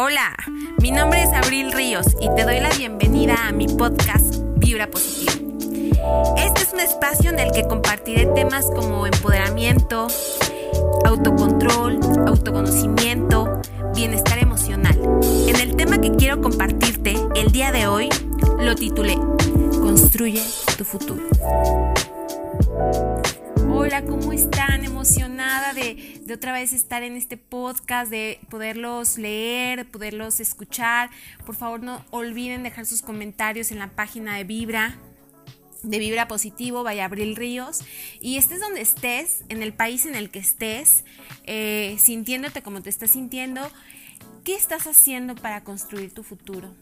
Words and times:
Hola, 0.00 0.32
mi 0.80 0.92
nombre 0.92 1.24
es 1.24 1.32
Abril 1.32 1.72
Ríos 1.72 2.06
y 2.20 2.32
te 2.36 2.44
doy 2.44 2.60
la 2.60 2.68
bienvenida 2.68 3.48
a 3.48 3.50
mi 3.50 3.66
podcast 3.66 4.36
Vibra 4.54 4.88
Positivo. 4.88 5.58
Este 6.36 6.62
es 6.62 6.72
un 6.72 6.78
espacio 6.78 7.30
en 7.30 7.40
el 7.40 7.50
que 7.50 7.66
compartiré 7.66 8.26
temas 8.26 8.66
como 8.66 9.08
empoderamiento, 9.08 10.06
autocontrol, 11.04 11.98
autoconocimiento, 12.28 13.60
bienestar 13.96 14.38
emocional. 14.38 14.96
En 15.48 15.56
el 15.56 15.74
tema 15.74 16.00
que 16.00 16.12
quiero 16.12 16.40
compartirte 16.40 17.16
el 17.34 17.50
día 17.50 17.72
de 17.72 17.88
hoy 17.88 18.08
lo 18.60 18.76
titulé 18.76 19.16
Construye 19.80 20.44
tu 20.76 20.84
futuro. 20.84 21.24
Hola, 23.68 24.02
¿cómo 24.02 24.32
están? 24.32 24.84
Emocionada 24.84 25.72
de, 25.72 26.17
otra 26.34 26.52
vez 26.52 26.72
estar 26.72 27.02
en 27.02 27.16
este 27.16 27.36
podcast, 27.36 28.10
de 28.10 28.40
poderlos 28.50 29.18
leer, 29.18 29.90
poderlos 29.90 30.40
escuchar. 30.40 31.10
Por 31.44 31.54
favor, 31.54 31.82
no 31.82 32.04
olviden 32.10 32.62
dejar 32.62 32.86
sus 32.86 33.02
comentarios 33.02 33.70
en 33.70 33.78
la 33.78 33.88
página 33.88 34.36
de 34.36 34.44
Vibra, 34.44 34.96
de 35.82 35.98
Vibra 35.98 36.28
Positivo, 36.28 36.82
vaya 36.82 37.04
Abril 37.04 37.36
Ríos. 37.36 37.80
Y 38.20 38.36
estés 38.36 38.60
donde 38.60 38.80
estés, 38.80 39.44
en 39.48 39.62
el 39.62 39.72
país 39.72 40.06
en 40.06 40.14
el 40.14 40.30
que 40.30 40.38
estés, 40.38 41.04
eh, 41.44 41.96
sintiéndote 41.98 42.62
como 42.62 42.82
te 42.82 42.90
estás 42.90 43.12
sintiendo, 43.12 43.70
¿qué 44.44 44.54
estás 44.54 44.86
haciendo 44.86 45.34
para 45.34 45.64
construir 45.64 46.12
tu 46.12 46.22
futuro? 46.22 46.74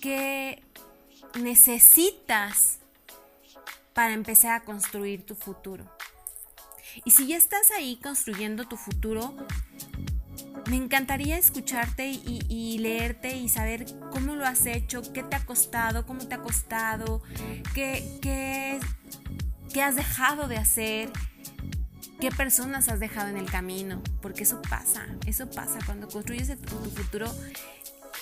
¿Qué 0.00 0.62
necesitas? 1.38 2.80
para 4.00 4.14
empezar 4.14 4.52
a 4.52 4.64
construir 4.64 5.26
tu 5.26 5.34
futuro. 5.34 5.84
Y 7.04 7.10
si 7.12 7.26
ya 7.26 7.36
estás 7.36 7.70
ahí 7.76 7.96
construyendo 7.96 8.66
tu 8.66 8.76
futuro, 8.76 9.36
me 10.68 10.76
encantaría 10.76 11.38
escucharte 11.38 12.08
y, 12.08 12.78
leerte 12.78 13.36
y 13.36 13.48
saber 13.48 13.86
cómo 14.10 14.36
lo 14.36 14.46
has 14.46 14.66
hecho, 14.66 15.02
qué 15.12 15.22
te 15.22 15.36
ha 15.36 15.44
costado, 15.44 16.06
cómo 16.06 16.26
te 16.26 16.34
ha 16.34 16.42
costado, 16.42 17.22
qué, 17.74 18.18
qué, 18.20 18.78
qué 19.72 19.82
has 19.82 19.96
dejado 19.96 20.46
de 20.46 20.58
hacer, 20.58 21.10
qué 22.20 22.30
personas 22.30 22.88
has 22.88 23.00
dejado 23.00 23.28
en 23.28 23.36
el 23.36 23.50
camino, 23.50 24.02
porque 24.22 24.44
eso 24.44 24.62
pasa, 24.62 25.06
eso 25.26 25.50
pasa. 25.50 25.78
Cuando 25.86 26.08
construyes 26.08 26.56
tu, 26.60 26.76
futuro 26.90 27.26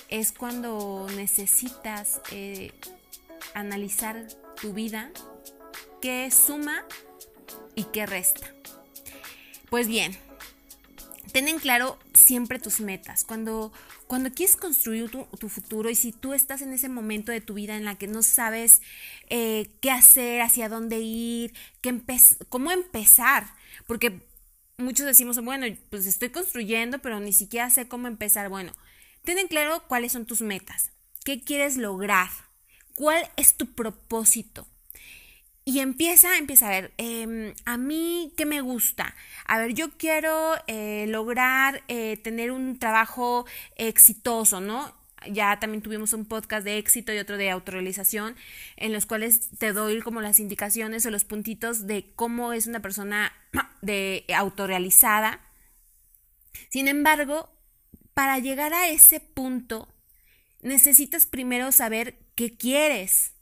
es 0.09 0.33
cuando 0.33 1.07
necesitas 1.17 2.21
eh, 2.31 2.73
analizar 3.55 4.27
tu 4.61 4.73
vida 4.73 5.11
qué 6.01 6.31
suma 6.31 6.85
y 7.75 7.85
qué 7.85 8.07
resta. 8.07 8.58
Pues 9.71 9.87
bien, 9.87 10.17
ten 11.33 11.47
en 11.49 11.59
claro 11.59 11.99
siempre 12.15 12.59
tus 12.59 12.81
metas. 12.81 13.25
Cuando, 13.25 13.73
cuando 14.07 14.33
quieres 14.33 14.57
construir 14.57 15.11
tu, 15.11 15.49
futuro 15.49 15.91
y 15.91 15.95
si 15.95 16.13
tú 16.13 16.33
estás 16.33 16.63
en 16.63 16.73
ese 16.73 16.89
momento 16.89 17.33
de 17.33 17.41
tu 17.41 17.55
vida 17.55 17.77
en 17.77 17.85
la 17.85 17.97
que 17.97 18.07
no 18.07 18.23
sabes 18.23 18.81
eh, 19.29 19.71
qué 19.81 19.91
hacer, 19.91 20.41
hacia 20.41 20.69
dónde 20.69 21.01
ir, 21.01 21.55
qué 21.83 22.01
cómo 22.49 22.71
empezar, 22.71 23.47
porque 23.87 24.23
muchos 24.79 25.07
decimos, 25.07 25.43
bueno, 25.45 25.67
pues 25.91 26.07
estoy 26.07 26.31
construyendo, 26.31 27.01
pero 27.01 27.21
ni 27.21 27.33
siquiera 27.33 27.69
sé 27.69 27.89
cómo 27.89 28.09
empezar. 28.09 28.49
Bueno, 28.49 28.73
ten 29.23 29.39
en 29.39 29.49
claro 29.49 29.85
cuáles 29.87 30.13
son 30.13 30.25
tus 30.25 30.41
metas, 30.41 30.93
qué 31.25 31.43
quieres 31.43 31.77
lograr, 31.77 32.31
cuál 32.95 33.31
es 33.37 33.55
tu 33.55 33.75
propósito. 33.75 34.67
Y 35.69 35.81
empieza, 35.81 36.39
empieza 36.39 36.69
a 36.69 36.71
ver, 36.71 36.95
em, 36.97 37.53
a 37.67 37.77
mí, 37.77 38.33
¿qué 38.39 38.47
me 38.47 38.63
gusta? 38.63 39.15
A 39.45 39.59
ver, 39.59 39.75
yo 39.75 39.91
quiero 39.99 40.55
eh, 40.67 41.05
lograr 41.09 41.83
eh, 41.89 42.17
tener 42.17 42.53
un 42.53 42.79
trabajo 42.79 43.45
exitoso, 43.77 44.63
¿no? 44.63 44.95
Ya 45.31 45.61
también 45.61 45.83
tuvimos 45.83 46.15
un 46.15 46.25
podcast 46.25 46.65
de 46.65 46.79
éxito 46.79 47.13
y 47.13 47.19
otro 47.19 47.37
de 47.37 47.51
autorrealización, 47.51 48.35
en 48.77 48.95
los 48.95 49.05
cuales 49.05 49.51
te 49.59 49.75
doy 49.75 50.01
como 50.01 50.23
las 50.23 50.41
indicaciones 50.41 51.05
o 51.05 51.11
los 51.11 51.25
puntitos 51.25 51.87
de 51.87 52.15
cómo 52.17 52.55
es 52.55 52.67
una 52.67 52.81
persona 52.81 53.35
de 53.83 54.25
autorrealizada. 54.35 55.39
Sin 56.71 56.89
embargo, 56.89 57.51
para 58.15 58.39
llegar 58.39 58.73
a 58.73 58.89
ese 58.89 59.21
punto, 59.21 59.95
necesitas 60.63 61.27
primero 61.27 61.73
saber 61.73 62.19
qué 62.37 62.57
quieres. 62.57 63.35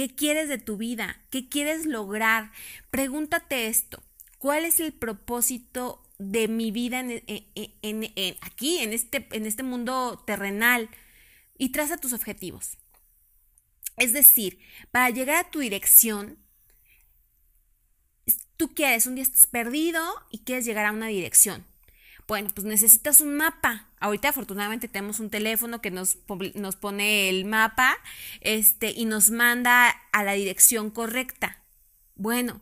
¿Qué 0.00 0.14
quieres 0.14 0.48
de 0.48 0.56
tu 0.56 0.78
vida? 0.78 1.20
¿Qué 1.28 1.50
quieres 1.50 1.84
lograr? 1.84 2.52
Pregúntate 2.90 3.66
esto. 3.66 4.02
¿Cuál 4.38 4.64
es 4.64 4.80
el 4.80 4.94
propósito 4.94 6.02
de 6.18 6.48
mi 6.48 6.70
vida 6.70 7.00
en, 7.00 8.14
aquí, 8.40 8.78
en 8.78 8.94
este, 8.94 9.28
en 9.32 9.44
este 9.44 9.62
mundo 9.62 10.24
terrenal? 10.26 10.88
Y 11.58 11.72
traza 11.72 11.98
tus 11.98 12.14
objetivos. 12.14 12.78
Es 13.98 14.14
decir, 14.14 14.58
para 14.90 15.10
llegar 15.10 15.36
a 15.36 15.50
tu 15.50 15.58
dirección, 15.58 16.38
tú 18.56 18.72
quieres, 18.72 19.06
un 19.06 19.16
día 19.16 19.24
estás 19.24 19.48
perdido 19.48 20.02
y 20.30 20.38
quieres 20.38 20.64
llegar 20.64 20.86
a 20.86 20.92
una 20.92 21.08
dirección. 21.08 21.66
Bueno, 22.30 22.48
pues 22.54 22.64
necesitas 22.64 23.20
un 23.20 23.36
mapa. 23.36 23.88
Ahorita 23.98 24.28
afortunadamente 24.28 24.86
tenemos 24.86 25.18
un 25.18 25.30
teléfono 25.30 25.80
que 25.80 25.90
nos, 25.90 26.16
nos 26.54 26.76
pone 26.76 27.28
el 27.28 27.44
mapa 27.44 27.96
este, 28.40 28.92
y 28.92 29.04
nos 29.04 29.30
manda 29.30 29.88
a 30.12 30.22
la 30.22 30.34
dirección 30.34 30.90
correcta. 30.90 31.60
Bueno, 32.14 32.60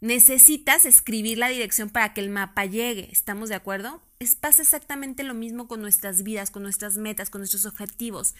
necesitas 0.00 0.86
escribir 0.86 1.36
la 1.36 1.50
dirección 1.50 1.90
para 1.90 2.14
que 2.14 2.22
el 2.22 2.30
mapa 2.30 2.64
llegue. 2.64 3.10
¿Estamos 3.12 3.50
de 3.50 3.56
acuerdo? 3.56 4.02
Es, 4.20 4.36
pasa 4.36 4.62
exactamente 4.62 5.22
lo 5.22 5.34
mismo 5.34 5.68
con 5.68 5.82
nuestras 5.82 6.22
vidas, 6.22 6.50
con 6.50 6.62
nuestras 6.62 6.96
metas, 6.96 7.28
con 7.28 7.42
nuestros 7.42 7.66
objetivos. 7.66 8.34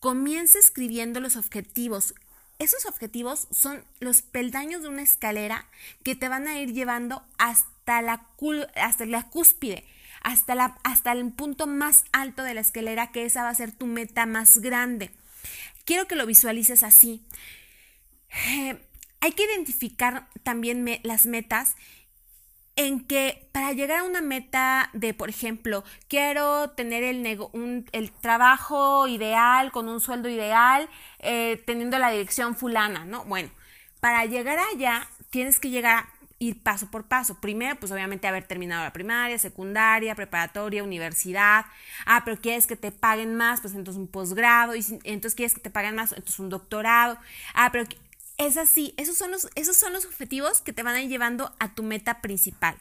Comienza 0.00 0.58
escribiendo 0.58 1.18
los 1.18 1.36
objetivos. 1.36 2.12
Esos 2.58 2.84
objetivos 2.84 3.48
son 3.50 3.82
los 4.00 4.20
peldaños 4.20 4.82
de 4.82 4.88
una 4.88 5.00
escalera 5.00 5.66
que 6.02 6.14
te 6.14 6.28
van 6.28 6.46
a 6.46 6.60
ir 6.60 6.74
llevando 6.74 7.24
hasta 7.38 8.02
la, 8.02 8.26
hasta 8.74 9.06
la 9.06 9.30
cúspide 9.30 9.86
hasta, 10.24 10.54
la, 10.54 10.76
hasta 10.82 11.12
el 11.12 11.30
punto 11.32 11.66
más 11.66 12.04
alto 12.12 12.42
de 12.42 12.54
la 12.54 12.62
escalera, 12.62 13.12
que 13.12 13.24
esa 13.24 13.44
va 13.44 13.50
a 13.50 13.54
ser 13.54 13.70
tu 13.70 13.86
meta 13.86 14.26
más 14.26 14.58
grande. 14.58 15.12
Quiero 15.84 16.08
que 16.08 16.16
lo 16.16 16.26
visualices 16.26 16.82
así. 16.82 17.24
Eh, 18.48 18.76
hay 19.20 19.32
que 19.32 19.44
identificar 19.44 20.28
también 20.42 21.00
las 21.04 21.26
metas 21.26 21.76
en 22.76 23.06
que 23.06 23.48
para 23.52 23.72
llegar 23.72 24.00
a 24.00 24.04
una 24.04 24.20
meta 24.20 24.90
de, 24.94 25.14
por 25.14 25.28
ejemplo, 25.28 25.84
quiero 26.08 26.70
tener 26.70 27.04
el, 27.04 27.24
el 27.92 28.12
trabajo 28.12 29.06
ideal 29.06 29.70
con 29.70 29.88
un 29.88 30.00
sueldo 30.00 30.28
ideal, 30.28 30.88
eh, 31.20 31.62
teniendo 31.66 31.98
la 31.98 32.10
dirección 32.10 32.56
fulana, 32.56 33.04
¿no? 33.04 33.24
Bueno, 33.26 33.50
para 34.00 34.24
llegar 34.24 34.58
allá 34.58 35.08
tienes 35.30 35.60
que 35.60 35.70
llegar 35.70 36.06
ir 36.38 36.62
paso 36.62 36.90
por 36.90 37.06
paso. 37.06 37.40
Primero, 37.40 37.76
pues 37.76 37.92
obviamente 37.92 38.26
haber 38.26 38.44
terminado 38.44 38.82
la 38.82 38.92
primaria, 38.92 39.38
secundaria, 39.38 40.14
preparatoria, 40.14 40.84
universidad. 40.84 41.66
Ah, 42.06 42.22
pero 42.24 42.40
quieres 42.40 42.66
que 42.66 42.76
te 42.76 42.92
paguen 42.92 43.34
más, 43.34 43.60
pues 43.60 43.74
entonces 43.74 44.00
un 44.00 44.08
posgrado. 44.08 44.74
Y 44.74 44.84
entonces 45.04 45.34
quieres 45.34 45.54
que 45.54 45.60
te 45.60 45.70
paguen 45.70 45.94
más, 45.94 46.12
entonces 46.12 46.38
un 46.38 46.50
doctorado. 46.50 47.18
Ah, 47.54 47.70
pero 47.72 47.86
es 48.38 48.56
así. 48.56 48.94
Esos 48.96 49.16
son 49.16 49.30
los, 49.30 49.48
esos 49.54 49.76
son 49.76 49.92
los 49.92 50.04
objetivos 50.04 50.60
que 50.60 50.72
te 50.72 50.82
van 50.82 50.96
a 50.96 51.02
ir 51.02 51.08
llevando 51.08 51.54
a 51.58 51.74
tu 51.74 51.82
meta 51.82 52.20
principal. 52.20 52.76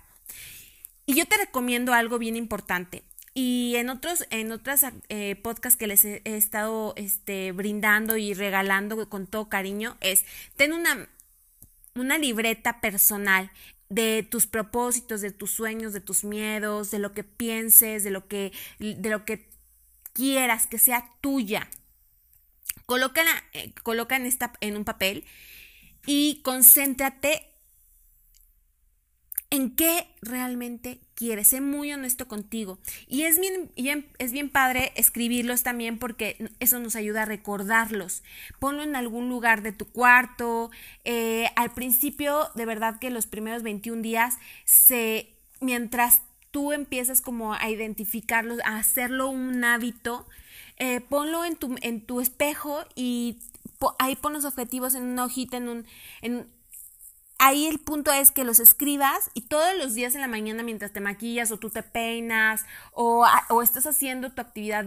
Y 1.06 1.16
yo 1.16 1.26
te 1.26 1.38
recomiendo 1.38 1.94
algo 1.94 2.18
bien 2.18 2.36
importante. 2.36 3.04
Y 3.36 3.76
en 3.78 3.90
otros, 3.90 4.28
en 4.30 4.52
otras 4.52 4.86
eh, 5.10 5.36
podcasts 5.36 5.76
que 5.78 5.88
les 5.88 6.06
he, 6.06 6.22
he, 6.24 6.38
estado 6.38 6.94
este, 6.98 7.52
brindando 7.52 8.16
y 8.16 8.36
regalando 8.36 9.10
con 9.10 9.26
todo 9.26 9.50
cariño, 9.50 9.98
es 10.02 10.24
ten 10.56 10.72
una 10.72 11.10
una 11.96 12.18
libreta 12.18 12.82
personal 12.82 13.52
de 13.90 14.28
tus 14.30 14.48
propósitos, 14.48 15.22
de 15.22 15.32
tus 15.32 15.52
sueños, 15.52 15.94
de 15.94 16.02
tus 16.02 16.24
miedos, 16.24 16.90
de 16.92 17.00
lo 17.00 17.14
que 17.14 17.24
pienses, 17.24 18.04
de 18.04 18.10
lo 18.10 18.28
que, 18.28 18.52
de 18.80 19.10
lo 19.10 19.26
que 19.26 19.48
quieras 20.14 20.68
que 20.68 20.80
sea 20.80 21.12
tuya. 21.22 21.70
Colócala, 22.86 23.32
eh, 23.54 23.72
coloca 23.84 24.16
en, 24.16 24.26
esta, 24.26 24.54
en 24.62 24.78
un 24.78 24.84
papel 24.84 25.24
y 26.06 26.42
concéntrate 26.44 27.53
en 29.54 29.70
qué 29.76 30.08
realmente 30.24 31.00
quieres. 31.14 31.50
Sé 31.50 31.62
muy 31.62 31.94
honesto 31.94 32.28
contigo. 32.28 32.80
Y 33.08 33.22
es 33.22 33.40
bien, 33.40 33.70
es 34.18 34.32
bien 34.32 34.50
padre 34.50 34.92
escribirlos 34.96 35.62
también 35.62 36.00
porque 36.00 36.50
eso 36.60 36.80
nos 36.80 36.96
ayuda 36.96 37.22
a 37.22 37.26
recordarlos. 37.26 38.24
Ponlo 38.58 38.82
en 38.82 38.96
algún 38.96 39.30
lugar 39.30 39.62
de 39.62 39.72
tu 39.72 39.86
cuarto. 39.86 40.72
Eh, 41.04 41.52
al 41.56 41.72
principio, 41.72 42.50
de 42.56 42.66
verdad 42.66 42.98
que 42.98 43.12
los 43.12 43.28
primeros 43.28 43.62
21 43.62 44.02
días, 44.02 44.40
se, 44.66 45.36
mientras 45.62 46.22
tú 46.50 46.72
empiezas 46.72 47.22
como 47.22 47.54
a 47.54 47.70
identificarlos, 47.70 48.60
a 48.66 48.78
hacerlo 48.78 49.30
un 49.30 49.64
hábito, 49.64 50.28
eh, 50.78 51.00
ponlo 51.00 51.46
en 51.46 51.58
tu, 51.58 51.76
en 51.84 52.02
tu 52.02 52.22
espejo 52.22 52.86
y 52.96 53.38
ahí 54.00 54.16
pon 54.16 54.34
los 54.34 54.46
objetivos 54.46 54.96
en 54.96 55.04
una 55.04 55.26
hojita, 55.26 55.58
en 55.58 55.70
un... 55.70 55.86
ahí 57.44 57.66
el 57.66 57.80
punto 57.80 58.12
es 58.12 58.32
que 58.32 58.46
los 58.46 58.60
escribas 58.60 59.30
y 59.34 59.42
todos 59.42 59.76
los 59.78 59.94
días 59.94 60.16
en 60.16 60.22
la 60.22 60.28
mañana 60.28 60.64
mientras 60.64 60.94
te 60.94 61.02
maquillas 61.02 61.52
o 61.52 61.58
tú 61.58 61.70
te 61.70 61.84
peinas 61.84 62.66
o, 62.94 63.26
estás 63.62 63.86
haciendo 63.86 64.32
tu 64.32 64.42
actividad 64.42 64.86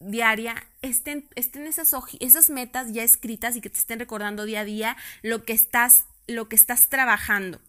diaria, 0.00 0.66
estén, 0.82 1.28
estén 1.36 1.66
esas, 1.66 1.94
esas 2.18 2.50
metas 2.50 2.92
ya 2.92 3.04
escritas 3.04 3.54
y 3.54 3.60
que 3.60 3.70
te 3.70 3.78
estén 3.78 4.00
recordando 4.00 4.44
día 4.44 4.60
a 4.60 4.64
día 4.64 4.96
lo 5.22 5.44
que 5.44 5.52
estás, 5.52 6.04
lo 6.26 6.48
que 6.48 6.56
estás 6.56 6.88
trabajando. 6.88 7.60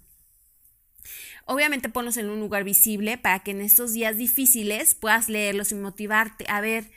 Obviamente 1.46 1.90
ponlos 1.90 2.18
en 2.18 2.30
un 2.30 2.40
lugar 2.40 2.64
visible 2.64 3.20
para 3.20 3.40
que 3.40 3.52
en 3.52 3.62
estos 3.62 3.94
días 3.94 4.18
difíciles 4.18 4.96
puedas 4.96 5.30
leerlos 5.30 5.72
y 5.72 5.76
motivarte. 5.76 6.46
A 6.48 6.60
ver, 6.60 6.90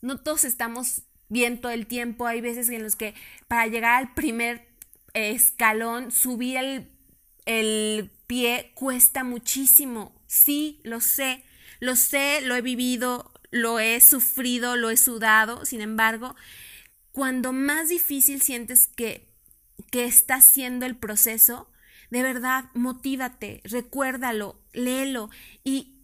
no 0.00 0.20
todos 0.20 0.44
estamos 0.44 1.02
bien 1.28 1.60
todo 1.60 1.72
el 1.72 1.86
tiempo. 1.86 2.26
Hay 2.26 2.40
veces 2.40 2.70
en 2.70 2.82
los 2.82 2.96
que 2.96 3.14
para 3.46 3.66
llegar 3.66 3.96
al 3.96 4.14
primer 4.14 4.67
escalón, 5.18 6.10
subir 6.10 6.56
el, 6.56 6.90
el 7.46 8.10
pie 8.26 8.72
cuesta 8.74 9.24
muchísimo. 9.24 10.20
Sí, 10.26 10.80
lo 10.84 11.00
sé. 11.00 11.44
Lo 11.80 11.96
sé, 11.96 12.40
lo 12.42 12.56
he 12.56 12.62
vivido, 12.62 13.32
lo 13.50 13.78
he 13.78 14.00
sufrido, 14.00 14.76
lo 14.76 14.90
he 14.90 14.96
sudado. 14.96 15.64
Sin 15.64 15.80
embargo, 15.80 16.34
cuando 17.12 17.52
más 17.52 17.88
difícil 17.88 18.42
sientes 18.42 18.88
que, 18.88 19.28
que 19.90 20.04
está 20.04 20.40
siendo 20.40 20.86
el 20.86 20.96
proceso, 20.96 21.70
de 22.10 22.22
verdad, 22.22 22.64
motívate, 22.74 23.60
recuérdalo, 23.64 24.60
léelo 24.72 25.30
y 25.62 25.94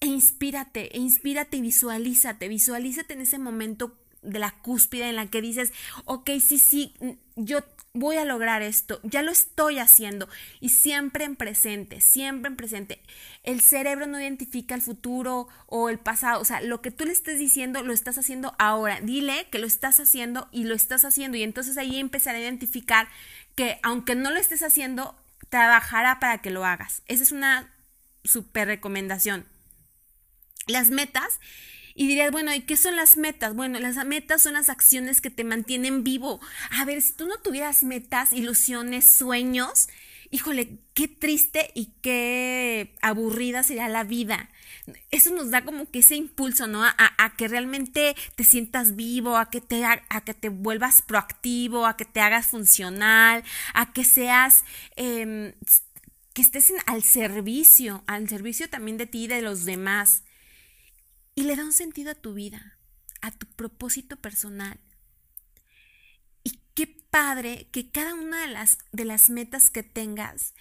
e 0.00 0.06
inspírate, 0.06 0.96
e 0.96 0.98
inspírate 0.98 1.58
y 1.58 1.60
visualízate, 1.60 2.48
visualízate 2.48 3.14
en 3.14 3.20
ese 3.20 3.38
momento 3.38 3.98
de 4.22 4.38
la 4.38 4.50
cúspide 4.50 5.08
en 5.08 5.16
la 5.16 5.26
que 5.26 5.40
dices, 5.40 5.72
ok, 6.04 6.30
sí, 6.40 6.58
sí, 6.58 6.94
yo 7.36 7.64
voy 7.92 8.16
a 8.16 8.24
lograr 8.24 8.62
esto, 8.62 9.00
ya 9.02 9.22
lo 9.22 9.32
estoy 9.32 9.78
haciendo 9.78 10.28
y 10.60 10.68
siempre 10.68 11.24
en 11.24 11.34
presente, 11.36 12.00
siempre 12.00 12.48
en 12.48 12.56
presente. 12.56 13.02
El 13.42 13.60
cerebro 13.60 14.06
no 14.06 14.20
identifica 14.20 14.74
el 14.74 14.82
futuro 14.82 15.48
o 15.66 15.88
el 15.88 15.98
pasado, 15.98 16.40
o 16.40 16.44
sea, 16.44 16.60
lo 16.60 16.82
que 16.82 16.90
tú 16.90 17.04
le 17.04 17.12
estés 17.12 17.38
diciendo 17.38 17.82
lo 17.82 17.92
estás 17.92 18.18
haciendo 18.18 18.54
ahora. 18.58 19.00
Dile 19.00 19.48
que 19.50 19.58
lo 19.58 19.66
estás 19.66 19.98
haciendo 19.98 20.48
y 20.52 20.64
lo 20.64 20.74
estás 20.74 21.04
haciendo 21.04 21.36
y 21.36 21.42
entonces 21.42 21.78
ahí 21.78 21.98
empezará 21.98 22.38
a 22.38 22.42
identificar 22.42 23.08
que 23.56 23.80
aunque 23.82 24.14
no 24.14 24.30
lo 24.30 24.38
estés 24.38 24.62
haciendo, 24.62 25.16
trabajará 25.48 26.20
para 26.20 26.38
que 26.38 26.50
lo 26.50 26.64
hagas. 26.64 27.02
Esa 27.06 27.24
es 27.24 27.32
una 27.32 27.74
super 28.22 28.68
recomendación. 28.68 29.46
Las 30.66 30.90
metas 30.90 31.40
y 32.00 32.06
dirías, 32.06 32.32
bueno, 32.32 32.54
¿y 32.54 32.62
qué 32.62 32.78
son 32.78 32.96
las 32.96 33.18
metas? 33.18 33.54
Bueno, 33.54 33.78
las 33.78 34.02
metas 34.06 34.40
son 34.40 34.54
las 34.54 34.70
acciones 34.70 35.20
que 35.20 35.28
te 35.28 35.44
mantienen 35.44 36.02
vivo. 36.02 36.40
A 36.70 36.86
ver, 36.86 37.02
si 37.02 37.12
tú 37.12 37.26
no 37.26 37.36
tuvieras 37.36 37.82
metas, 37.82 38.32
ilusiones, 38.32 39.04
sueños, 39.04 39.90
híjole, 40.30 40.78
qué 40.94 41.08
triste 41.08 41.70
y 41.74 41.92
qué 42.00 42.96
aburrida 43.02 43.62
sería 43.64 43.86
la 43.90 44.04
vida. 44.04 44.48
Eso 45.10 45.34
nos 45.34 45.50
da 45.50 45.62
como 45.62 45.90
que 45.90 45.98
ese 45.98 46.16
impulso, 46.16 46.66
¿no? 46.66 46.82
A, 46.82 47.34
que 47.36 47.48
realmente 47.48 48.16
te 48.34 48.44
sientas 48.44 48.96
vivo, 48.96 49.36
a 49.36 49.50
que 49.50 49.60
te, 49.60 49.84
a, 49.84 50.00
que 50.24 50.32
te 50.32 50.48
vuelvas 50.48 51.02
proactivo, 51.02 51.84
a 51.84 51.98
que 51.98 52.06
te 52.06 52.22
hagas 52.22 52.46
funcional, 52.46 53.44
a 53.74 53.92
que 53.92 54.04
seas, 54.04 54.64
em, 54.96 55.52
que 56.32 56.40
estés 56.40 56.72
al 56.86 57.02
servicio, 57.02 58.02
al 58.06 58.26
servicio 58.26 58.70
también 58.70 58.96
de 58.96 59.04
ti 59.04 59.24
y 59.24 59.26
de 59.26 59.42
los 59.42 59.66
demás 59.66 60.22
y 61.34 61.44
le 61.44 61.56
da 61.56 61.64
un 61.64 61.72
sentido 61.72 62.10
a 62.10 62.14
tu 62.14 62.34
vida, 62.34 62.78
a 63.20 63.30
tu 63.30 63.46
propósito 63.46 64.16
personal. 64.16 64.78
Y 66.42 66.60
qué 66.74 66.86
padre 66.86 67.68
que 67.72 67.90
cada 67.90 68.14
una 68.14 68.42
de 68.42 68.48
las, 68.48 68.78
de 68.92 69.04
las 69.04 69.30
metas 69.30 69.70
que 69.70 69.82
tengas 69.82 70.54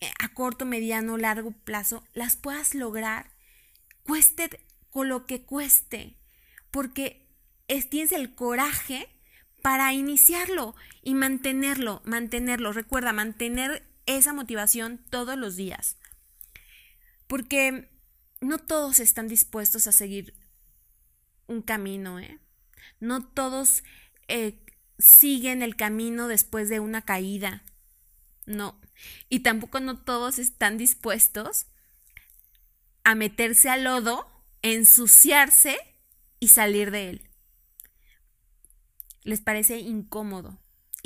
eh, 0.00 0.10
a 0.20 0.28
corto, 0.34 0.64
mediano, 0.64 1.16
largo 1.16 1.50
plazo, 1.50 2.04
las 2.14 2.36
puedas 2.36 2.74
lograr, 2.74 3.30
cueste 4.04 4.60
con 4.90 5.08
lo 5.08 5.26
que 5.26 5.42
cueste, 5.42 6.16
porque 6.70 7.26
tienes 7.90 8.12
el 8.12 8.34
coraje 8.34 9.08
para 9.62 9.92
iniciarlo 9.92 10.74
y 11.02 11.14
mantenerlo, 11.14 12.00
mantenerlo. 12.04 12.72
Recuerda, 12.72 13.12
mantener 13.12 13.86
esa 14.06 14.32
motivación 14.32 14.98
todos 15.10 15.36
los 15.36 15.56
días. 15.56 15.96
Porque 17.26 17.90
no 18.40 18.58
todos 18.58 19.00
están 19.00 19.28
dispuestos 19.28 19.86
a 19.86 19.92
seguir 19.92 20.34
un 21.46 21.62
camino, 21.62 22.20
¿eh? 22.20 22.38
No 23.00 23.24
todos 23.24 23.82
eh, 24.28 24.60
siguen 24.98 25.62
el 25.62 25.76
camino 25.76 26.28
después 26.28 26.68
de 26.68 26.80
una 26.80 27.02
caída. 27.02 27.62
No. 28.46 28.80
Y 29.28 29.40
tampoco 29.40 29.80
no 29.80 29.98
todos 29.98 30.38
están 30.38 30.78
dispuestos 30.78 31.66
a 33.04 33.14
meterse 33.14 33.70
al 33.70 33.84
lodo, 33.84 34.30
ensuciarse 34.62 35.78
y 36.40 36.48
salir 36.48 36.90
de 36.90 37.10
él. 37.10 37.30
Les 39.22 39.40
parece 39.40 39.78
incómodo. 39.78 40.58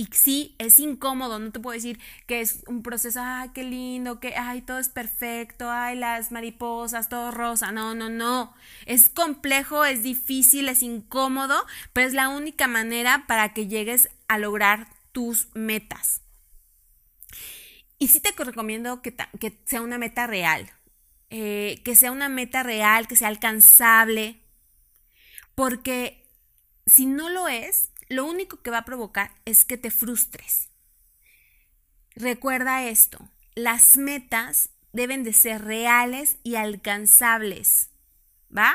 Y 0.02 0.08
sí, 0.10 0.56
es 0.58 0.80
incómodo, 0.80 1.38
no 1.38 1.52
te 1.52 1.60
puedo 1.60 1.76
decir 1.76 2.00
que 2.26 2.40
es 2.40 2.64
un 2.66 2.82
proceso, 2.82 3.20
ay, 3.22 3.50
qué 3.54 3.62
lindo, 3.62 4.18
que, 4.18 4.34
ay, 4.34 4.60
todo 4.60 4.80
es 4.80 4.88
perfecto, 4.88 5.70
ay, 5.70 5.96
las 5.96 6.32
mariposas, 6.32 7.08
todo 7.08 7.30
rosa. 7.30 7.70
No, 7.70 7.94
no, 7.94 8.08
no. 8.08 8.52
Es 8.84 9.08
complejo, 9.08 9.84
es 9.84 10.02
difícil, 10.02 10.68
es 10.68 10.82
incómodo, 10.82 11.54
pero 11.92 12.08
es 12.08 12.14
la 12.14 12.30
única 12.30 12.66
manera 12.66 13.26
para 13.28 13.54
que 13.54 13.68
llegues 13.68 14.08
a 14.26 14.38
lograr 14.38 14.88
tus 15.12 15.54
metas. 15.54 16.22
Y 18.00 18.08
sí 18.08 18.18
te 18.18 18.32
recomiendo 18.42 19.02
que, 19.02 19.14
que 19.38 19.62
sea 19.66 19.82
una 19.82 19.98
meta 19.98 20.26
real, 20.26 20.68
eh, 21.30 21.80
que 21.84 21.94
sea 21.94 22.10
una 22.10 22.28
meta 22.28 22.64
real, 22.64 23.06
que 23.06 23.14
sea 23.14 23.28
alcanzable, 23.28 24.42
porque 25.54 26.26
si 26.86 27.06
no 27.06 27.28
lo 27.28 27.46
es, 27.46 27.91
lo 28.12 28.26
único 28.26 28.62
que 28.62 28.70
va 28.70 28.78
a 28.78 28.84
provocar 28.84 29.32
es 29.44 29.64
que 29.64 29.76
te 29.76 29.90
frustres. 29.90 30.68
Recuerda 32.14 32.84
esto, 32.84 33.28
las 33.54 33.96
metas 33.96 34.70
deben 34.92 35.24
de 35.24 35.32
ser 35.32 35.64
reales 35.64 36.36
y 36.42 36.56
alcanzables, 36.56 37.90
¿va? 38.54 38.74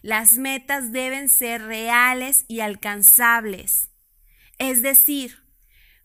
Las 0.00 0.38
metas 0.38 0.90
deben 0.92 1.28
ser 1.28 1.62
reales 1.62 2.44
y 2.48 2.60
alcanzables. 2.60 3.90
Es 4.58 4.80
decir, 4.80 5.42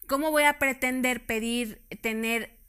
¿cómo 0.07 0.31
voy 0.31 0.43
a 0.43 0.59
pretender 0.59 1.25
pedir 1.25 1.81
tener 2.01 2.59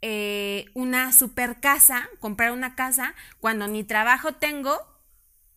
eh, 0.00 0.66
una 0.72 1.12
super 1.12 1.60
casa, 1.60 2.08
comprar 2.18 2.52
una 2.52 2.74
casa, 2.74 3.14
cuando 3.40 3.68
ni 3.68 3.84
trabajo 3.84 4.32
tengo 4.32 4.78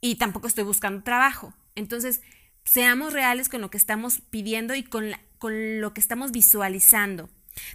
y 0.01 0.16
tampoco 0.16 0.48
estoy 0.48 0.66
buscando 0.66 1.04
trabajo? 1.04 1.54
Entonces, 1.75 2.22
seamos 2.63 3.13
reales 3.13 3.50
con 3.50 3.62
lo 3.62 3.70
que 3.70 3.77
estamos 3.77 4.22
pidiendo 4.29 4.75
y 4.75 4.84
con, 4.84 5.12
con 5.38 5.82
lo 5.82 5.93
que 5.93 6.01
estamos 6.01 6.32
visualizando. 6.32 7.29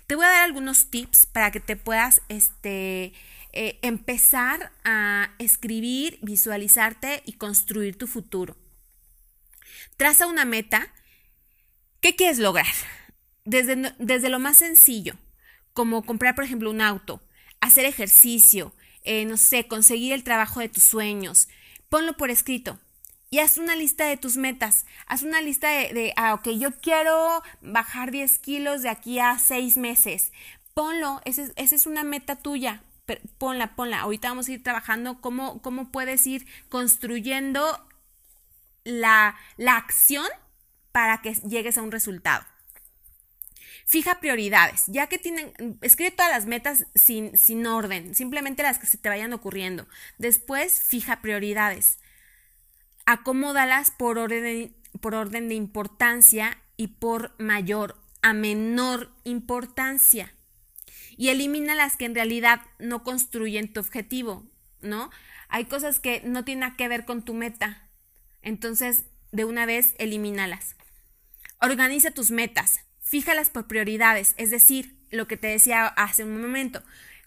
Te 0.07 0.17
voy 0.17 0.25
a 0.25 0.31
dar 0.31 0.43
algunos 0.43 0.91
tips 0.91 1.27
para 1.27 1.51
que 1.51 1.61
te 1.61 1.77
puedas 1.77 2.21
este, 2.29 3.13
eh, 3.53 3.79
empezar 3.83 4.73
a 4.85 5.35
escribir, 5.39 6.19
visualizarte 6.23 7.23
y 7.27 7.35
construir 7.35 7.97
tu 7.97 8.07
futuro. 8.07 8.57
Traza 9.97 10.27
una 10.27 10.45
meta. 10.45 10.93
¿Qué 12.01 12.17
quieres 12.17 12.39
lograr? 12.39 12.67
Desde, 13.45 13.95
desde 13.99 14.29
lo 14.29 14.39
más 14.39 14.59
sencillo, 14.59 15.17
como 15.73 16.05
comprar, 16.05 16.35
por 16.35 16.45
ejemplo, 16.45 16.71
un 16.71 16.81
auto, 16.81 17.23
hacer 17.61 17.85
ejercicio, 17.85 18.75
eh, 19.03 19.25
no 19.25 19.37
sé, 19.37 19.67
conseguir 19.67 20.13
el 20.13 20.25
trabajo 20.25 20.61
de 20.61 20.69
tus 20.69 20.83
sueños. 20.83 21.49
Ponlo 21.89 22.17
por 22.17 22.31
escrito 22.31 22.79
y 23.31 23.41
haz 23.41 23.59
una 23.59 23.77
lista 23.77 24.07
de 24.07 24.17
tus 24.17 24.37
metas. 24.37 24.87
Haz 25.07 25.23
una 25.23 25.41
lista 25.41 25.69
de, 25.69 26.13
ah, 26.17 26.35
ok, 26.35 26.49
yo 26.51 26.73
quiero 26.81 27.43
bajar 27.61 28.11
10 28.11 28.39
kilos 28.39 28.83
de 28.83 28.89
aquí 28.89 29.19
a 29.19 29.39
6 29.39 29.77
meses. 29.77 30.33
Ponlo, 30.75 31.21
esa 31.25 31.43
es, 31.57 31.87
una 31.87 32.05
meta 32.05 32.37
tuya. 32.37 32.83
ponla, 33.39 33.75
ponla. 33.75 34.01
Ahorita 34.01 34.29
vamos 34.29 34.49
a 34.49 34.53
ir 34.53 34.63
trabajando 34.63 35.21
cómo, 35.21 35.61
cómo 35.61 35.91
puedes 35.91 36.27
ir 36.27 36.47
construyendo 36.69 37.87
la, 38.85 39.37
la 39.57 39.77
acción 39.77 40.27
para 40.93 41.21
que 41.21 41.35
llegues 41.35 41.77
a 41.77 41.83
un 41.83 41.93
resultado. 41.93 42.45
Fija 43.85 44.21
prioridades, 44.21 44.85
ya 44.87 45.07
que 45.07 45.19
tienen, 45.19 45.79
escribe 45.81 46.11
todas 46.11 46.31
las 46.31 46.45
metas 46.45 46.87
sin, 46.95 47.37
sin 47.39 47.67
orden, 47.67 48.15
simplemente 48.15 48.63
las 48.63 48.79
que 48.79 48.87
se 48.87 48.99
te 48.99 49.09
vayan 49.09 49.33
ocurriendo. 49.33 49.87
Después, 50.19 50.83
fija 50.83 51.23
prioridades 51.23 51.99
acomódalas 53.09 53.91
por 53.91 54.19
orden, 54.19 54.77
por 55.01 55.15
orden 55.15 55.49
de 55.49 55.55
importancia 55.55 56.59
y 56.77 56.89
por 56.89 57.33
mayor 57.39 57.97
a 58.21 58.35
menor 58.35 59.11
importancia. 59.25 60.35
Y 61.17 61.31
elimina 61.31 61.75
las 61.75 61.97
que 61.97 62.05
en 62.05 62.15
realidad 62.15 62.61
no 62.79 63.05
construyen 63.05 63.73
tu 63.73 63.81
objetivo, 63.81 64.47
¿no? 64.83 65.11
Hay 65.49 65.65
cosas 65.65 66.01
que 66.01 66.21
no 66.27 66.45
tienen 66.45 66.77
que 66.77 66.87
ver 66.87 67.07
con 67.07 67.23
tu 67.23 67.33
meta. 67.33 67.89
Entonces, 68.43 69.05
de 69.33 69.47
una 69.47 69.65
vez, 69.65 69.95
elimínalas. 69.97 70.77
Organiza 71.63 72.11
tus 72.11 72.31
metas. 72.31 72.81
Fíjalas 73.01 73.49
por 73.49 73.67
prioridades, 73.67 74.35
es 74.37 74.51
decir, 74.51 74.99
lo 75.11 75.27
que 75.27 75.39
te 75.39 75.47
decía 75.47 75.87
hace 75.87 76.25
un 76.25 76.43
momento, 76.43 76.83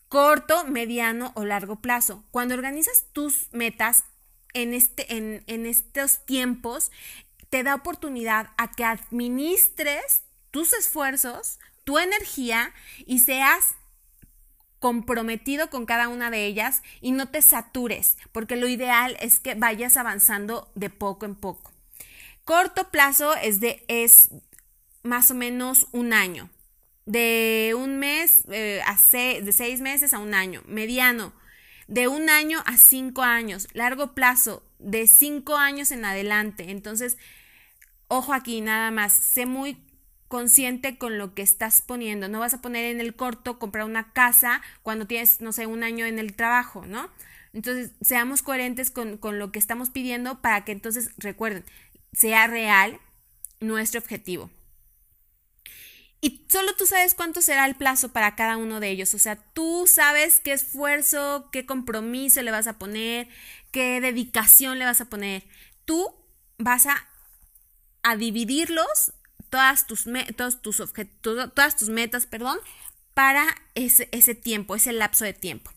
corto, 0.09 0.63
mediano 0.63 1.31
o 1.33 1.43
largo 1.43 1.81
plazo. 1.81 2.23
Cuando 2.29 2.53
organizas 2.53 3.07
tus 3.13 3.51
metas 3.51 4.03
en, 4.53 4.73
este, 4.73 5.17
en, 5.17 5.43
en 5.47 5.65
estos 5.65 6.25
tiempos, 6.25 6.91
te 7.49 7.63
da 7.63 7.75
oportunidad 7.75 8.51
a 8.57 8.71
que 8.71 8.85
administres 8.85 10.23
tus 10.51 10.73
esfuerzos, 10.73 11.59
tu 11.83 11.99
energía 11.99 12.73
y 13.05 13.19
seas 13.19 13.75
comprometido 14.79 15.69
con 15.69 15.85
cada 15.85 16.07
una 16.07 16.31
de 16.31 16.45
ellas 16.45 16.81
y 17.01 17.11
no 17.11 17.29
te 17.29 17.41
satures, 17.41 18.17
porque 18.31 18.55
lo 18.55 18.67
ideal 18.67 19.15
es 19.19 19.39
que 19.39 19.53
vayas 19.53 19.95
avanzando 19.95 20.71
de 20.73 20.89
poco 20.89 21.25
en 21.25 21.35
poco. 21.35 21.71
Corto 22.45 22.89
plazo 22.89 23.35
es 23.35 23.59
de 23.59 23.85
es 23.87 24.29
más 25.03 25.29
o 25.29 25.35
menos 25.35 25.87
un 25.91 26.13
año. 26.13 26.49
De 27.05 27.73
un 27.77 27.97
mes 27.97 28.43
eh, 28.49 28.81
a 28.85 28.97
de 29.15 29.53
seis 29.53 29.81
meses 29.81 30.13
a 30.13 30.19
un 30.19 30.33
año. 30.33 30.63
Mediano, 30.65 31.33
de 31.91 32.07
un 32.07 32.29
año 32.29 32.63
a 32.65 32.77
cinco 32.77 33.21
años. 33.21 33.67
Largo 33.73 34.13
plazo, 34.13 34.63
de 34.79 35.07
cinco 35.07 35.57
años 35.57 35.91
en 35.91 36.05
adelante. 36.05 36.71
Entonces, 36.71 37.17
ojo 38.07 38.33
aquí, 38.33 38.61
nada 38.61 38.91
más. 38.91 39.11
Sé 39.11 39.45
muy 39.45 39.77
consciente 40.29 40.97
con 40.97 41.17
lo 41.17 41.35
que 41.35 41.41
estás 41.41 41.81
poniendo. 41.81 42.29
No 42.29 42.39
vas 42.39 42.53
a 42.53 42.61
poner 42.61 42.85
en 42.85 43.01
el 43.01 43.13
corto 43.13 43.59
comprar 43.59 43.83
una 43.83 44.13
casa 44.13 44.61
cuando 44.83 45.05
tienes, 45.05 45.41
no 45.41 45.51
sé, 45.51 45.65
un 45.65 45.83
año 45.83 46.05
en 46.05 46.17
el 46.17 46.33
trabajo, 46.33 46.85
¿no? 46.85 47.09
Entonces, 47.51 47.91
seamos 47.99 48.41
coherentes 48.41 48.89
con, 48.89 49.17
con 49.17 49.37
lo 49.37 49.51
que 49.51 49.59
estamos 49.59 49.89
pidiendo 49.89 50.41
para 50.41 50.63
que 50.63 50.71
entonces, 50.71 51.11
recuerden, 51.17 51.65
sea 52.13 52.47
real 52.47 53.01
nuestro 53.59 53.99
objetivo. 53.99 54.49
Y 56.21 56.45
solo 56.49 56.75
tú 56.75 56.85
sabes 56.85 57.15
cuánto 57.15 57.41
será 57.41 57.65
el 57.65 57.75
plazo 57.75 58.09
para 58.09 58.35
cada 58.35 58.57
uno 58.57 58.79
de 58.79 58.89
ellos. 58.89 59.13
O 59.15 59.19
sea, 59.19 59.35
tú 59.35 59.85
sabes 59.87 60.39
qué 60.39 60.53
esfuerzo, 60.53 61.49
qué 61.51 61.65
compromiso 61.65 62.43
le 62.43 62.51
vas 62.51 62.67
a 62.67 62.77
poner, 62.77 63.27
qué 63.71 63.99
dedicación 63.99 64.77
le 64.77 64.85
vas 64.85 65.01
a 65.01 65.09
poner. 65.09 65.43
Tú 65.85 66.13
vas 66.59 66.85
a, 66.85 67.07
a 68.03 68.15
dividirlos 68.15 69.13
todas 69.49 69.87
tus, 69.87 70.05
todos 70.37 70.61
tus 70.61 70.79
objetos, 70.79 71.53
todas 71.53 71.75
tus 71.75 71.89
metas, 71.89 72.27
perdón, 72.27 72.59
para 73.15 73.45
ese, 73.73 74.07
ese, 74.11 74.35
tiempo, 74.35 74.75
ese 74.75 74.93
lapso 74.93 75.25
de 75.25 75.33
tiempo. 75.33 75.71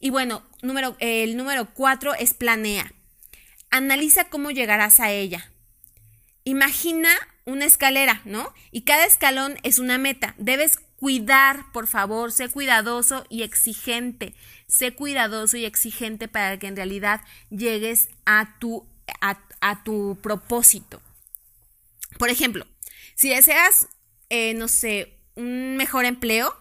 Y 0.00 0.10
bueno, 0.10 0.42
número, 0.62 0.96
el 0.98 1.36
número 1.36 1.72
cuatro 1.74 2.14
es 2.14 2.32
planea. 2.32 2.92
Analiza 3.70 4.24
cómo 4.30 4.50
llegarás 4.50 4.98
a 4.98 5.10
ella. 5.12 5.49
Imagina 6.44 7.10
una 7.44 7.64
escalera, 7.64 8.22
¿no? 8.24 8.52
Y 8.70 8.82
cada 8.82 9.04
escalón 9.04 9.58
es 9.62 9.78
una 9.78 9.98
meta. 9.98 10.34
Debes 10.38 10.78
cuidar, 10.96 11.70
por 11.72 11.86
favor, 11.86 12.32
sé 12.32 12.48
cuidadoso 12.48 13.24
y 13.28 13.42
exigente. 13.42 14.34
Sé 14.68 14.94
cuidadoso 14.94 15.56
y 15.56 15.64
exigente 15.64 16.28
para 16.28 16.58
que 16.58 16.66
en 16.66 16.76
realidad 16.76 17.22
llegues 17.50 18.08
a 18.24 18.58
tu, 18.58 18.86
a 19.20 19.84
tu 19.84 20.18
propósito. 20.22 21.02
Por 22.18 22.28
ejemplo, 22.28 22.66
si 23.14 23.28
deseas, 23.30 23.88
eh, 24.28 24.54
no 24.54 24.68
sé, 24.68 25.18
un 25.34 25.76
mejor 25.76 26.04
empleo, 26.04 26.56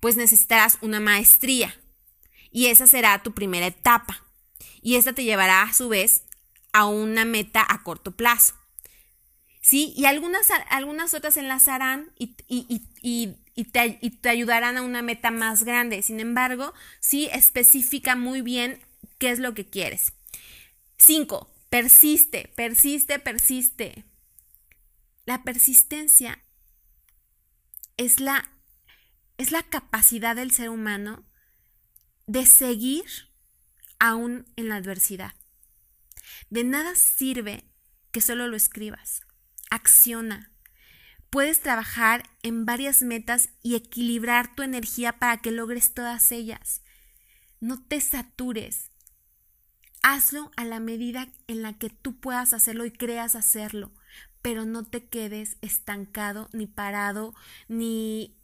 pues 0.00 0.16
necesitarás 0.16 0.78
una 0.80 1.00
maestría. 1.00 1.74
Y 2.50 2.66
esa 2.66 2.86
será 2.86 3.22
tu 3.22 3.32
primera 3.32 3.66
etapa. 3.66 4.22
Y 4.80 4.96
esta 4.96 5.12
te 5.12 5.24
llevará 5.24 5.62
a 5.62 5.72
su 5.72 5.88
vez 5.88 6.24
a 6.72 6.86
una 6.86 7.24
meta 7.24 7.66
a 7.68 7.82
corto 7.82 8.12
plazo. 8.12 8.54
¿Sí? 9.64 9.94
Y 9.96 10.04
algunas, 10.04 10.46
algunas 10.68 11.14
otras 11.14 11.38
enlazarán 11.38 12.12
y, 12.18 12.36
y, 12.48 13.64
te, 13.64 13.98
y, 14.02 14.10
te, 14.10 14.28
ayudarán 14.28 14.76
a 14.76 14.82
una 14.82 15.00
meta 15.00 15.30
más 15.30 15.62
grande. 15.62 16.02
Sin 16.02 16.20
embargo, 16.20 16.74
sí 17.00 17.30
especifica 17.32 18.14
muy 18.14 18.42
bien 18.42 18.78
qué 19.16 19.30
es 19.30 19.38
lo 19.38 19.54
que 19.54 19.64
quieres. 19.64 20.12
5. 20.98 21.50
Persiste, 21.70 22.52
persiste, 22.54 23.18
persiste. 23.18 24.04
La 25.24 25.44
persistencia 25.44 26.44
es 27.96 28.20
la, 28.20 28.50
es 29.38 29.50
la 29.50 29.62
capacidad 29.62 30.36
del 30.36 30.50
ser 30.50 30.68
humano 30.68 31.24
de 32.26 32.44
seguir 32.44 33.06
aún 33.98 34.44
en 34.56 34.68
la 34.68 34.76
adversidad. 34.76 35.32
De 36.50 36.64
nada 36.64 36.94
sirve 36.96 37.64
que 38.12 38.20
solo 38.20 38.46
lo 38.46 38.56
escribas. 38.56 39.22
Acciona. 39.74 40.50
Puedes 41.30 41.60
trabajar 41.60 42.30
en 42.42 42.64
varias 42.64 43.02
metas 43.02 43.48
y 43.62 43.74
equilibrar 43.74 44.54
tu 44.54 44.62
energía 44.62 45.18
para 45.18 45.38
que 45.38 45.50
logres 45.50 45.94
todas 45.94 46.30
ellas. 46.32 46.82
No 47.60 47.82
te 47.82 48.00
satures. 48.00 48.90
Hazlo 50.02 50.52
a 50.56 50.64
la 50.64 50.80
medida 50.80 51.28
en 51.48 51.62
la 51.62 51.72
que 51.72 51.90
tú 51.90 52.20
puedas 52.20 52.52
hacerlo 52.52 52.84
y 52.84 52.90
creas 52.90 53.34
hacerlo 53.34 53.92
pero 54.44 54.66
no 54.66 54.84
te 54.84 55.06
quedes 55.06 55.56
estancado, 55.62 56.50
ni 56.52 56.66
parado, 56.66 57.34
ni, 57.66 58.36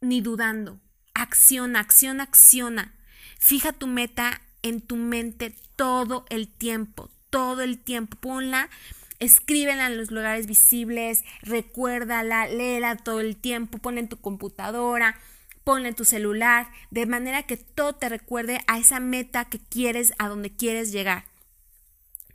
ni 0.00 0.22
dudando. 0.22 0.80
Acciona, 1.12 1.80
acciona, 1.80 2.22
acciona. 2.22 2.94
Fija 3.38 3.74
tu 3.74 3.86
meta 3.86 4.40
en 4.62 4.80
tu 4.80 4.96
mente 4.96 5.54
todo 5.76 6.24
el 6.30 6.48
tiempo, 6.48 7.10
todo 7.28 7.60
el 7.60 7.78
tiempo. 7.78 8.16
Ponla, 8.16 8.70
escríbela 9.18 9.86
en 9.86 9.96
los 9.96 10.10
lugares 10.10 10.46
visibles, 10.46 11.24
recuérdala, 11.42 12.46
léela 12.46 12.96
todo 12.96 13.20
el 13.20 13.36
tiempo, 13.36 13.78
ponla 13.78 14.00
en 14.00 14.08
tu 14.08 14.20
computadora, 14.20 15.18
ponla 15.64 15.88
en 15.88 15.94
tu 15.94 16.04
celular, 16.04 16.70
de 16.90 17.06
manera 17.06 17.42
que 17.42 17.56
todo 17.56 17.94
te 17.94 18.08
recuerde 18.08 18.60
a 18.66 18.78
esa 18.78 19.00
meta 19.00 19.44
que 19.46 19.58
quieres, 19.58 20.12
a 20.18 20.28
donde 20.28 20.54
quieres 20.54 20.92
llegar. 20.92 21.26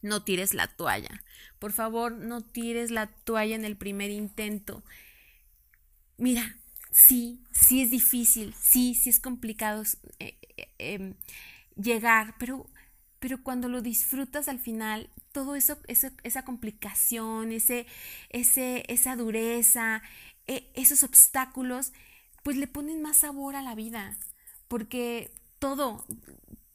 No 0.02 0.24
tires 0.24 0.54
la 0.54 0.68
toalla. 0.68 1.24
Por 1.60 1.72
favor, 1.72 2.12
no 2.12 2.42
tires 2.42 2.92
la 2.92 3.08
toalla 3.08 3.56
en 3.56 3.64
el 3.64 3.78
primer 3.78 4.12
intento. 4.12 4.84
Mira, 6.18 6.58
sí, 6.92 7.42
sí 7.52 7.82
es 7.82 7.90
difícil, 7.90 8.54
sí, 8.60 8.96
sí 8.96 9.10
es 9.10 9.20
complicado 9.20 9.84
eh, 10.20 10.38
eh, 10.58 10.68
em, 10.78 11.16
llegar, 11.76 12.36
pero, 12.38 12.70
pero 13.24 13.42
cuando 13.42 13.70
lo 13.70 13.82
disfrutas 13.82 14.50
al 14.50 14.60
final, 14.60 15.10
todo 15.32 15.56
eso, 15.56 15.78
esa 15.88 16.44
complicación, 16.44 17.54
ese, 17.54 17.88
ese, 18.28 18.84
esa 18.90 19.16
dureza, 19.16 20.02
e, 20.46 20.70
esos 20.76 21.06
obstáculos, 21.06 21.94
pues 22.44 22.58
le 22.58 22.68
ponen 22.68 23.02
más 23.02 23.16
sabor 23.16 23.56
a 23.56 23.62
la 23.62 23.76
vida, 23.76 24.18
porque 24.68 25.32
todo, 25.60 26.06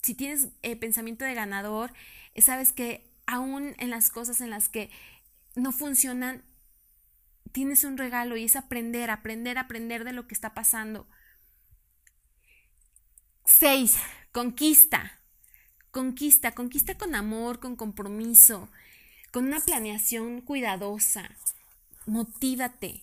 si 0.00 0.14
tienes 0.14 0.49
eh, 0.62 0.75
pensamiento 0.75 1.26
de 1.26 1.35
ganador, 1.35 1.93
sabes 2.38 2.73
que 2.73 3.12
aún 3.26 3.75
en 3.78 3.90
las 3.90 4.09
cosas 4.09 4.40
en 4.40 4.49
las 4.49 4.71
que 4.71 4.88
no 5.55 5.71
funcionan, 5.71 6.43
tienes 7.52 7.85
un 7.85 7.99
regalo 7.99 8.38
y 8.38 8.45
es 8.45 8.57
aprender, 8.57 9.11
aprender, 9.11 9.59
aprender 9.59 10.02
de 10.02 10.14
lo 10.14 10.26
que 10.26 10.33
está 10.33 10.55
pasando. 10.55 11.07
Seis, 13.45 13.99
conquista. 14.33 15.18
Conquista, 15.90 16.52
conquista 16.52 16.99
con 16.99 17.14
amor, 17.14 17.61
con 17.61 17.75
compromiso, 17.75 18.68
con 19.30 19.47
una 19.47 19.61
planeación 19.61 20.42
cuidadosa. 20.42 21.30
Motívate. 22.07 23.02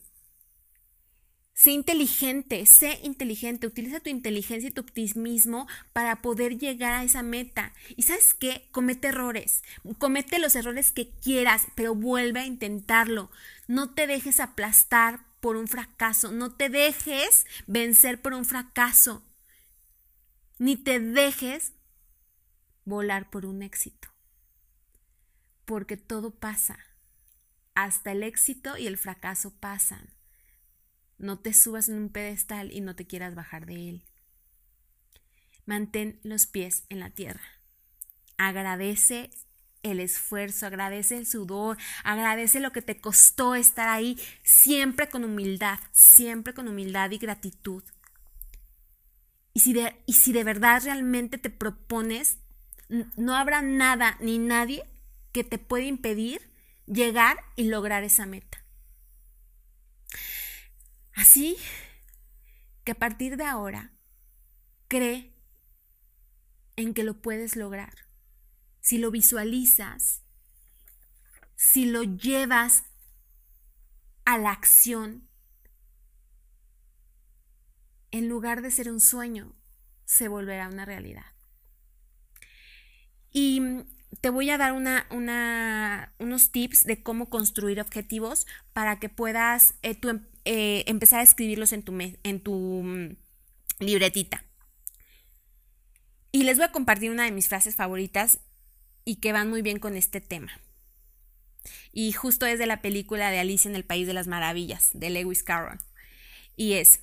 Sé 1.53 1.71
inteligente, 1.71 2.65
sé 2.65 2.99
inteligente, 3.01 3.65
utiliza 3.65 4.01
tu 4.01 4.09
inteligencia 4.09 4.67
y 4.67 4.73
tu 4.73 4.81
optimismo 4.81 5.67
para 5.93 6.21
poder 6.21 6.57
llegar 6.57 6.93
a 6.93 7.03
esa 7.03 7.23
meta. 7.23 7.73
Y 7.95 8.03
sabes 8.03 8.33
qué, 8.33 8.67
comete 8.71 9.07
errores, 9.07 9.63
comete 9.97 10.37
los 10.37 10.55
errores 10.57 10.91
que 10.91 11.11
quieras, 11.23 11.63
pero 11.73 11.95
vuelve 11.95 12.41
a 12.41 12.45
intentarlo. 12.45 13.31
No 13.67 13.93
te 13.93 14.05
dejes 14.05 14.41
aplastar 14.41 15.21
por 15.39 15.55
un 15.55 15.69
fracaso, 15.69 16.31
no 16.31 16.51
te 16.51 16.67
dejes 16.69 17.45
vencer 17.67 18.21
por 18.21 18.33
un 18.33 18.43
fracaso, 18.43 19.23
ni 20.59 20.75
te 20.75 20.99
dejes 20.99 21.71
volar 22.85 23.29
por 23.29 23.45
un 23.45 23.61
éxito. 23.61 24.07
Porque 25.65 25.97
todo 25.97 26.31
pasa, 26.31 26.79
hasta 27.73 28.11
el 28.11 28.23
éxito 28.23 28.77
y 28.77 28.87
el 28.87 28.97
fracaso 28.97 29.59
pasan. 29.59 30.09
No 31.17 31.39
te 31.39 31.53
subas 31.53 31.89
en 31.89 31.95
un 31.95 32.09
pedestal 32.09 32.71
y 32.71 32.81
no 32.81 32.95
te 32.95 33.07
quieras 33.07 33.35
bajar 33.35 33.65
de 33.65 33.89
él. 33.89 34.05
Mantén 35.65 36.19
los 36.23 36.45
pies 36.45 36.85
en 36.89 36.99
la 36.99 37.09
tierra. 37.09 37.41
Agradece 38.37 39.31
el 39.81 39.99
esfuerzo, 39.99 40.65
agradece 40.65 41.17
el 41.17 41.27
sudor, 41.27 41.77
agradece 42.03 42.59
lo 42.59 42.71
que 42.71 42.81
te 42.81 42.99
costó 42.99 43.55
estar 43.55 43.87
ahí, 43.87 44.19
siempre 44.43 45.09
con 45.09 45.23
humildad, 45.23 45.79
siempre 45.91 46.53
con 46.53 46.67
humildad 46.67 47.11
y 47.11 47.17
gratitud. 47.17 47.83
Y 49.53 49.61
si 49.61 49.73
de, 49.73 49.95
y 50.05 50.13
si 50.13 50.33
de 50.33 50.43
verdad 50.43 50.81
realmente 50.83 51.37
te 51.37 51.49
propones, 51.49 52.39
no 52.89 53.35
habrá 53.35 53.61
nada 53.61 54.17
ni 54.19 54.37
nadie 54.37 54.83
que 55.31 55.43
te 55.43 55.57
pueda 55.57 55.85
impedir 55.85 56.51
llegar 56.85 57.37
y 57.55 57.65
lograr 57.65 58.03
esa 58.03 58.25
meta. 58.25 58.63
Así 61.13 61.57
que 62.83 62.91
a 62.91 62.95
partir 62.95 63.37
de 63.37 63.45
ahora 63.45 63.91
cree 64.87 65.33
en 66.75 66.93
que 66.93 67.03
lo 67.03 67.21
puedes 67.21 67.55
lograr. 67.55 67.93
Si 68.81 68.97
lo 68.97 69.11
visualizas, 69.11 70.21
si 71.55 71.85
lo 71.85 72.03
llevas 72.03 72.83
a 74.25 74.37
la 74.37 74.51
acción, 74.51 75.27
en 78.11 78.29
lugar 78.29 78.61
de 78.61 78.71
ser 78.71 78.91
un 78.91 79.01
sueño, 79.01 79.55
se 80.05 80.27
volverá 80.27 80.69
una 80.69 80.85
realidad. 80.85 81.34
Y 83.37 83.61
te 84.21 84.29
voy 84.29 84.49
a 84.49 84.57
dar 84.57 84.71
unos 84.71 86.51
tips 86.53 86.85
de 86.85 87.03
cómo 87.03 87.29
construir 87.29 87.81
objetivos 87.81 88.47
para 88.71 88.97
que 88.97 89.09
puedas 89.09 89.73
eh, 89.83 89.99
em, 90.03 90.25
eh, 90.45 90.85
empezar 90.87 91.19
a 91.19 91.23
escribirlos 91.23 91.73
en 91.73 91.83
tu, 91.83 91.91
mm, 91.91 93.17
libretita. 93.79 94.45
Y 96.31 96.43
les 96.43 96.57
voy 96.57 96.67
a 96.67 96.71
compartir 96.71 97.11
una 97.11 97.25
de 97.25 97.31
mis 97.31 97.49
frases 97.49 97.75
favoritas 97.75 98.39
y 99.03 99.17
que 99.17 99.33
van 99.33 99.49
muy 99.49 99.61
bien 99.61 99.79
con 99.79 99.97
este 99.97 100.21
tema. 100.21 100.53
Y 101.91 102.13
justo 102.13 102.45
es 102.45 102.57
de 102.57 102.67
la 102.67 102.81
película 102.81 103.31
de 103.31 103.39
Alicia 103.39 103.67
en 103.67 103.75
el 103.75 103.83
País 103.83 104.07
de 104.07 104.13
las 104.13 104.27
Maravillas, 104.27 104.91
de 104.93 105.09
Lewis 105.09 105.43
Carroll. 105.43 105.79
Y 106.55 106.75
es 106.75 107.01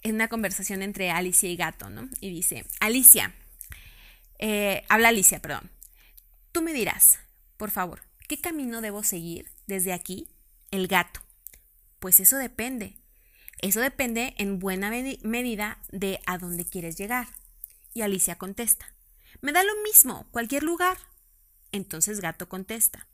en 0.00 0.14
una 0.14 0.28
conversación 0.28 0.80
entre 0.80 1.10
Alicia 1.10 1.50
y 1.50 1.56
Gato, 1.56 1.90
¿no? 1.90 2.08
Y 2.20 2.30
dice, 2.30 2.64
Alicia, 2.80 3.34
eh, 4.44 4.84
habla 4.88 5.10
Alicia, 5.10 5.40
perdón. 5.40 5.70
Tú 6.50 6.62
me 6.62 6.72
dirás, 6.72 7.20
por 7.56 7.70
favor, 7.70 8.02
¿qué 8.26 8.40
camino 8.40 8.80
debo 8.80 9.04
seguir 9.04 9.48
desde 9.68 9.92
aquí? 9.92 10.26
El 10.72 10.88
gato. 10.88 11.20
Pues 12.00 12.18
eso 12.18 12.36
depende. 12.38 12.96
Eso 13.60 13.80
depende 13.80 14.34
en 14.38 14.58
buena 14.58 14.90
medida 14.90 15.78
de 15.92 16.18
a 16.26 16.38
dónde 16.38 16.64
quieres 16.64 16.98
llegar. 16.98 17.28
Y 17.94 18.02
Alicia 18.02 18.34
contesta, 18.34 18.92
me 19.42 19.52
da 19.52 19.62
lo 19.62 19.80
mismo, 19.84 20.26
cualquier 20.32 20.64
lugar. 20.64 20.98
Entonces 21.70 22.20
Gato 22.20 22.48
contesta, 22.48 23.06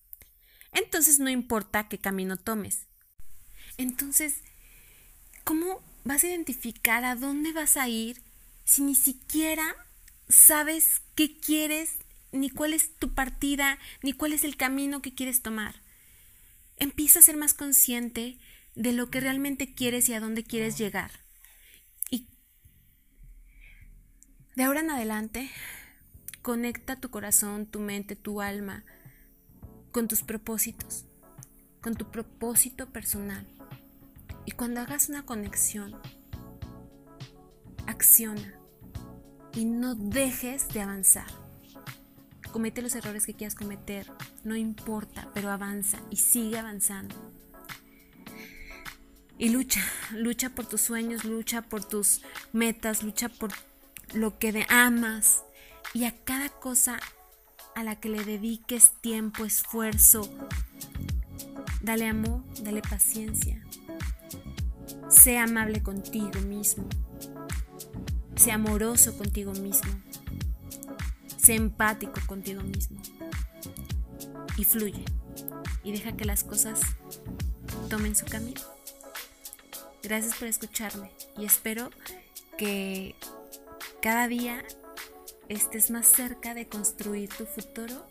entonces 0.72 1.18
no 1.18 1.28
importa 1.28 1.88
qué 1.88 1.98
camino 1.98 2.38
tomes. 2.38 2.86
Entonces, 3.76 4.36
¿cómo 5.44 5.82
vas 6.04 6.24
a 6.24 6.28
identificar 6.28 7.04
a 7.04 7.16
dónde 7.16 7.52
vas 7.52 7.76
a 7.76 7.86
ir 7.86 8.22
si 8.64 8.82
ni 8.82 8.94
siquiera 8.94 9.76
sabes 10.28 11.02
qué 11.14 11.38
quieres, 11.38 11.96
ni 12.32 12.50
cuál 12.50 12.74
es 12.74 12.94
tu 12.96 13.14
partida, 13.14 13.78
ni 14.02 14.12
cuál 14.12 14.32
es 14.32 14.44
el 14.44 14.56
camino 14.56 15.02
que 15.02 15.14
quieres 15.14 15.42
tomar? 15.42 15.82
Empieza 16.76 17.18
a 17.18 17.22
ser 17.22 17.36
más 17.36 17.54
consciente 17.54 18.38
de 18.74 18.92
lo 18.92 19.10
que 19.10 19.20
realmente 19.20 19.74
quieres 19.74 20.08
y 20.08 20.14
a 20.14 20.20
dónde 20.20 20.44
quieres 20.44 20.78
llegar. 20.78 21.10
De 24.58 24.64
ahora 24.64 24.80
en 24.80 24.90
adelante, 24.90 25.48
conecta 26.42 26.96
tu 26.96 27.10
corazón, 27.10 27.66
tu 27.66 27.78
mente, 27.78 28.16
tu 28.16 28.40
alma 28.40 28.84
con 29.92 30.08
tus 30.08 30.24
propósitos, 30.24 31.04
con 31.80 31.94
tu 31.94 32.10
propósito 32.10 32.92
personal. 32.92 33.46
Y 34.46 34.50
cuando 34.50 34.80
hagas 34.80 35.10
una 35.10 35.24
conexión, 35.24 35.94
acciona 37.86 38.57
y 39.54 39.64
no 39.64 39.94
dejes 39.94 40.68
de 40.68 40.80
avanzar. 40.80 41.26
Comete 42.52 42.82
los 42.82 42.94
errores 42.94 43.26
que 43.26 43.34
quieras 43.34 43.54
cometer, 43.54 44.10
no 44.44 44.56
importa, 44.56 45.28
pero 45.34 45.50
avanza 45.50 45.98
y 46.10 46.16
sigue 46.16 46.58
avanzando. 46.58 47.14
Y 49.36 49.50
lucha, 49.50 49.84
lucha 50.12 50.50
por 50.50 50.66
tus 50.66 50.80
sueños, 50.80 51.24
lucha 51.24 51.62
por 51.62 51.84
tus 51.84 52.22
metas, 52.52 53.02
lucha 53.02 53.28
por 53.28 53.52
lo 54.14 54.38
que 54.38 54.66
amas 54.68 55.44
y 55.94 56.04
a 56.04 56.24
cada 56.24 56.48
cosa 56.48 56.98
a 57.74 57.84
la 57.84 57.96
que 58.00 58.08
le 58.08 58.24
dediques 58.24 58.92
tiempo, 59.00 59.44
esfuerzo. 59.44 60.28
Dale 61.80 62.08
amor, 62.08 62.42
dale 62.62 62.82
paciencia. 62.82 63.62
Sé 65.08 65.38
amable 65.38 65.82
contigo 65.82 66.40
mismo. 66.40 66.88
Sé 68.38 68.52
amoroso 68.52 69.18
contigo 69.18 69.52
mismo. 69.52 69.92
Sé 71.36 71.56
empático 71.56 72.20
contigo 72.26 72.62
mismo. 72.62 73.02
Y 74.56 74.64
fluye. 74.64 75.04
Y 75.82 75.90
deja 75.90 76.16
que 76.16 76.24
las 76.24 76.44
cosas 76.44 76.80
tomen 77.90 78.14
su 78.14 78.26
camino. 78.26 78.60
Gracias 80.04 80.36
por 80.36 80.46
escucharme 80.46 81.10
y 81.36 81.46
espero 81.46 81.90
que 82.56 83.16
cada 84.00 84.28
día 84.28 84.64
estés 85.48 85.90
más 85.90 86.06
cerca 86.06 86.54
de 86.54 86.68
construir 86.68 87.30
tu 87.30 87.44
futuro 87.44 88.06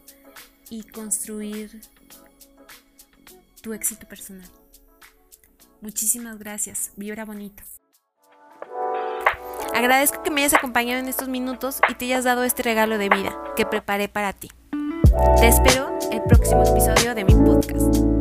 y 0.69 0.83
construir 0.83 1.81
tu 3.61 3.71
éxito 3.73 4.07
personal. 4.09 4.49
Muchísimas 5.81 6.37
gracias. 6.37 6.91
Vibra 6.97 7.23
bonito. 7.23 7.63
Agradezco 9.77 10.23
que 10.23 10.31
me 10.31 10.41
hayas 10.41 10.55
acompañado 10.55 10.99
en 10.99 11.07
estos 11.07 11.27
minutos 11.27 11.81
y 11.87 11.93
te 11.93 12.05
hayas 12.05 12.23
dado 12.23 12.43
este 12.43 12.63
regalo 12.63 12.97
de 12.97 13.09
vida 13.09 13.37
que 13.55 13.63
preparé 13.63 14.09
para 14.09 14.33
ti. 14.33 14.49
Te 15.39 15.47
espero 15.47 15.95
el 16.11 16.23
próximo 16.23 16.63
episodio 16.63 17.13
de 17.13 17.23
mi 17.23 17.35
podcast. 17.35 18.16